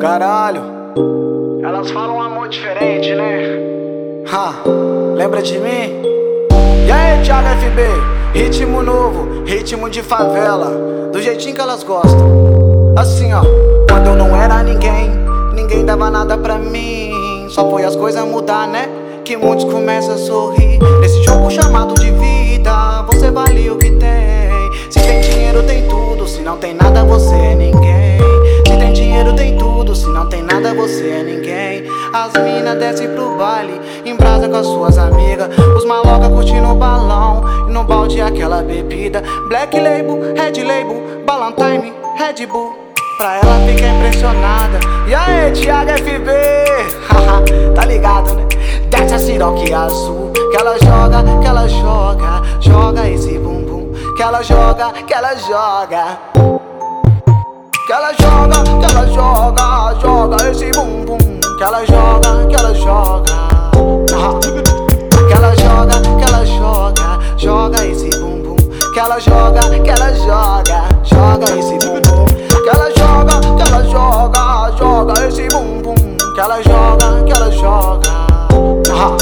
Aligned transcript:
Caralho, 0.00 0.62
Elas 1.62 1.90
falam 1.90 2.16
um 2.16 2.22
amor 2.22 2.48
diferente, 2.48 3.14
né? 3.14 4.24
ha, 4.32 4.54
lembra 5.14 5.42
de 5.42 5.58
mim? 5.58 6.02
E 6.86 6.90
aí, 6.90 7.22
Thiago 7.22 7.48
FB, 7.48 8.38
ritmo 8.38 8.82
novo, 8.82 9.44
ritmo 9.44 9.90
de 9.90 10.02
favela, 10.02 11.10
do 11.12 11.20
jeitinho 11.20 11.54
que 11.54 11.60
elas 11.60 11.82
gostam. 11.82 12.94
Assim, 12.96 13.32
ó, 13.34 13.42
quando 13.88 14.06
eu 14.08 14.16
não 14.16 14.34
era 14.34 14.62
ninguém, 14.62 15.10
ninguém 15.54 15.84
dava 15.84 16.10
nada 16.10 16.36
pra 16.38 16.56
mim. 16.56 17.46
Só 17.50 17.68
foi 17.70 17.84
as 17.84 17.94
coisas 17.94 18.24
mudar, 18.24 18.66
né? 18.66 18.88
Que 19.24 19.36
muitos 19.36 19.64
começam 19.66 20.14
a 20.14 20.18
sorrir. 20.18 20.78
Nesse 21.00 21.22
jogo 21.22 21.50
chamado 21.50 21.94
de 21.94 22.10
vida, 22.10 22.29
baile, 33.60 33.80
embrasa 34.04 34.48
com 34.48 34.56
as 34.56 34.66
suas 34.66 34.98
amigas. 34.98 35.48
Os 35.76 35.84
maloca 35.84 36.28
curtindo 36.28 36.68
o 36.68 36.74
balão. 36.74 37.44
E 37.68 37.72
no 37.72 37.84
balde 37.84 38.20
aquela 38.20 38.62
bebida. 38.62 39.22
Black 39.48 39.78
Label, 39.78 40.34
Red 40.34 40.62
Label, 40.62 41.24
Ballantine, 41.26 41.92
Red 42.16 42.46
Bull. 42.46 42.74
Pra 43.18 43.36
ela 43.36 43.66
ficar 43.66 43.88
impressionada. 43.88 44.80
E 45.06 45.14
aí, 45.14 45.52
Thiago 45.52 45.90
FB? 45.90 46.30
Haha, 47.08 47.74
tá 47.74 47.84
ligado, 47.84 48.34
né? 48.34 48.46
Desce 48.88 49.14
a 49.14 49.18
siroque 49.18 49.72
azul. 49.72 50.32
Que 50.50 50.56
ela 50.56 50.76
joga, 50.78 51.22
que 51.40 51.46
ela 51.46 51.68
joga. 51.68 52.42
Joga 52.60 53.08
esse 53.08 53.38
bumbum. 53.38 53.92
Que 54.16 54.22
ela 54.22 54.42
joga, 54.42 54.92
que 55.06 55.12
ela 55.12 55.34
joga. 55.36 56.18
Que 57.86 57.92
ela 57.92 58.12
joga, 58.14 58.64
que 58.64 58.90
ela 58.90 59.06
joga. 59.08 60.00
Joga 60.00 60.50
esse 60.50 60.70
bumbum. 60.70 61.18
Que 61.58 61.64
ela 61.64 61.84
joga, 61.84 62.46
que 62.46 62.54
ela 62.54 62.74
joga. 62.74 62.79
Que 69.00 69.04
ela 69.04 69.18
joga, 69.18 69.60
que 69.60 69.88
ela 69.88 70.12
joga. 70.12 70.82
Joga 71.04 71.58
esse 71.58 71.78
bumbum. 71.78 72.26
Que 72.62 72.68
ela 72.68 72.90
joga, 72.98 73.40
que 73.56 73.62
ela 73.62 73.82
joga. 73.84 74.76
Joga 74.76 75.26
esse 75.26 75.48
bumbum. 75.48 75.94
Que 76.34 76.40
ela 76.40 76.60
joga, 76.60 77.24
que 77.24 77.32
ela 77.32 77.50
joga. 77.50 78.10
Ah. 78.92 79.16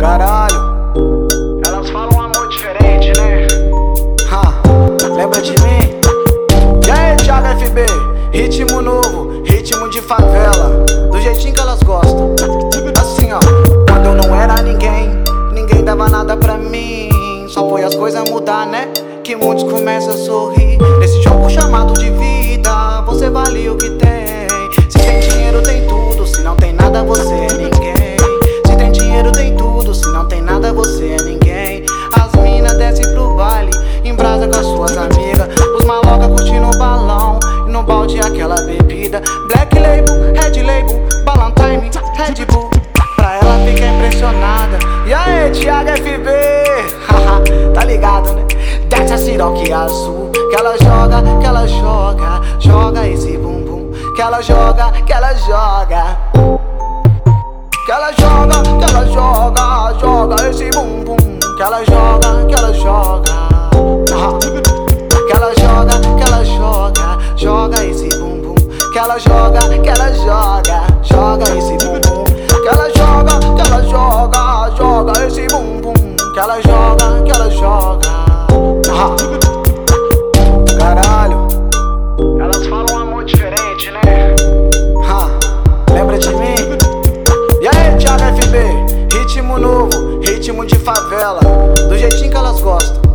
Caralho, 0.00 0.56
Elas 1.66 1.90
falam 1.90 2.16
um 2.16 2.22
amor 2.22 2.48
diferente, 2.48 3.12
né? 3.20 3.46
ha, 4.30 4.54
lembra 5.14 5.42
de 5.42 5.52
mim? 5.62 6.00
E 6.86 6.90
aí, 6.90 7.14
Thiago 7.16 7.48
FB, 7.60 7.84
ritmo 8.32 8.80
novo, 8.80 9.42
ritmo 9.44 9.90
de 9.90 10.00
favela, 10.00 10.82
do 11.12 11.20
jeitinho 11.20 11.52
que 11.52 11.60
elas 11.60 11.82
gostam. 11.82 12.34
Assim, 12.98 13.34
ó, 13.34 13.40
quando 13.86 14.06
eu 14.06 14.14
não 14.14 14.34
era 14.34 14.62
ninguém, 14.62 14.75
ninguém 14.75 14.75
Coisas 18.06 18.30
mudar, 18.30 18.68
né? 18.68 18.86
Que 19.24 19.34
muitos 19.34 19.64
começam 19.64 20.14
a 20.14 20.16
sorrir. 20.16 20.78
Nesse 21.00 21.20
jogo 21.22 21.50
chamado 21.50 21.92
de 21.94 22.08
vida, 22.10 23.00
você 23.04 23.28
vale 23.28 23.68
o 23.68 23.76
que 23.76 23.90
tem. 23.90 24.46
Se 24.88 24.96
tem 24.96 25.18
dinheiro, 25.28 25.60
tem 25.60 25.84
tudo. 25.88 26.24
Se 26.24 26.40
não 26.42 26.54
tem 26.54 26.72
nada, 26.72 27.02
você 27.02 27.34
é 27.34 27.52
ninguém. 27.54 28.16
Se 28.64 28.76
tem 28.76 28.92
dinheiro, 28.92 29.32
tem 29.32 29.56
tudo. 29.56 29.92
Se 29.92 30.06
não 30.12 30.28
tem 30.28 30.40
nada, 30.40 30.72
você 30.72 31.16
é 31.18 31.22
ninguém. 31.24 31.84
As 32.12 32.32
mina 32.40 32.74
descem 32.74 33.12
pro 33.12 33.34
baile, 33.34 33.72
embrasa 34.04 34.46
com 34.46 34.56
as 34.56 34.66
suas 34.66 34.96
amigas. 34.96 35.48
Os 35.76 35.84
maloca 35.84 36.28
curtindo 36.28 36.68
o 36.68 36.78
balão. 36.78 37.40
E 37.66 37.72
no 37.72 37.82
balde 37.82 38.20
aquela 38.20 38.62
bebida. 38.62 39.20
Black 39.48 39.76
Label, 39.76 40.32
Red 40.32 40.62
Label, 40.62 41.08
Ballantine, 41.24 41.90
Red 42.14 42.46
Bull. 42.52 42.70
Pra 43.16 43.40
ela 43.42 43.66
ficar 43.66 43.88
impressionada. 43.88 44.78
E 45.08 45.12
aí, 45.12 45.50
Thiago 45.50 45.90
FB? 45.90 46.45
A 49.16 49.18
siroque 49.18 49.72
azul. 49.72 50.30
Que 50.30 50.56
ela 50.56 50.76
joga, 50.76 51.22
que 51.40 51.46
ela 51.46 51.66
joga. 51.66 52.42
Joga 52.58 53.08
esse 53.08 53.38
bumbum. 53.38 53.90
Que 54.14 54.20
ela 54.20 54.42
joga, 54.42 54.92
que 54.92 55.10
ela 55.10 55.34
joga. 55.34 56.18
Que 57.86 57.92
ela 57.92 58.12
joga, 58.12 58.62
que 58.62 58.84
ela 58.84 59.06
joga, 59.06 59.98
joga 59.98 60.48
esse 60.50 60.68
bumbum. 60.70 61.16
Que 61.56 61.62
ela 61.62 61.82
joga, 61.84 62.44
que 62.46 62.54
ela 62.56 62.74
joga. 62.74 63.32
Ah. 64.12 64.38
Que 65.26 65.32
ela 65.32 65.54
joga, 65.54 65.98
que 65.98 66.22
ela 66.22 66.44
joga, 66.44 67.18
joga 67.36 67.84
esse 67.86 68.08
bumbum. 68.18 68.54
Que 68.92 68.98
ela 68.98 69.18
joga, 69.18 69.60
que 69.60 69.88
ela 69.88 70.12
joga, 70.12 70.82
joga 71.02 71.56
esse 71.56 71.72
bumbum. 71.78 72.24
Que 72.60 72.68
ela 72.68 72.90
joga, 72.90 73.40
que 73.40 73.66
ela 73.66 73.82
joga, 73.82 74.76
joga 74.76 75.26
esse 75.26 75.46
bumbum. 75.46 75.94
Que 75.94 76.32
que 76.34 76.38
ela 76.38 76.60
joga. 76.60 76.85
do 91.88 91.96
jeitinho 91.96 92.30
que 92.30 92.36
elas 92.36 92.60
gostam. 92.60 93.05